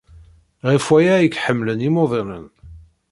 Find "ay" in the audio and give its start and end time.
1.17-1.29